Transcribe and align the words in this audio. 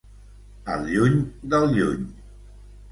Al 0.77 0.89
lluny 0.93 1.21
del 1.55 1.71
lluny. 1.77 2.05